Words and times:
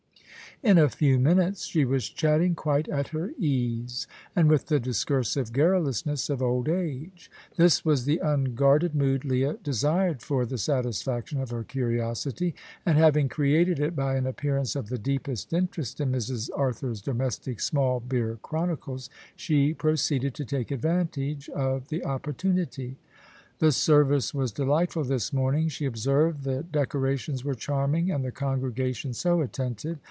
In 0.63 0.77
a 0.77 0.89
few 0.89 1.17
minutes 1.17 1.65
she 1.65 1.85
was 1.85 2.07
chatting 2.07 2.53
quite 2.53 2.87
at 2.87 3.07
her 3.07 3.31
ease, 3.39 4.05
and 4.35 4.47
with 4.47 4.67
the 4.67 4.79
discursive 4.79 5.51
garrulousness 5.51 6.29
of 6.29 6.39
old 6.39 6.69
age. 6.69 7.31
This 7.57 7.83
was 7.83 8.05
the 8.05 8.19
unguarded 8.19 8.93
mood 8.93 9.25
Leah 9.25 9.55
desired 9.63 10.21
for 10.21 10.45
the 10.45 10.59
satisfaction 10.59 11.41
of 11.41 11.49
her 11.49 11.63
curiosity, 11.63 12.53
and 12.85 12.95
having 12.95 13.27
created 13.27 13.79
it 13.79 13.95
by 13.95 14.15
an 14.17 14.27
appearance 14.27 14.75
of 14.75 14.89
the 14.89 14.99
deepest 14.99 15.51
interest 15.51 15.99
in 15.99 16.11
Mrs. 16.11 16.51
Arthur's 16.55 17.01
domestic 17.01 17.59
small 17.59 17.99
beer 17.99 18.37
chronicles, 18.43 19.09
she 19.35 19.73
proceeded 19.73 20.35
to 20.35 20.45
take 20.45 20.69
advantage 20.69 21.49
of 21.49 21.87
the 21.87 22.05
opportunity. 22.05 22.97
"The 23.57 23.71
service 23.71 24.31
was 24.31 24.51
delightful 24.51 25.05
this 25.05 25.33
morning," 25.33 25.69
she 25.69 25.85
observed; 25.87 26.43
"the 26.43 26.61
decorations 26.71 27.43
were 27.43 27.55
charming 27.55 28.11
and 28.11 28.23
the 28.23 28.31
congregation 28.31 29.13
so 29.15 29.41
attentive. 29.41 29.97